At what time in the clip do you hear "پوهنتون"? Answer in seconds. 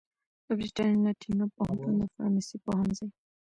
1.55-1.93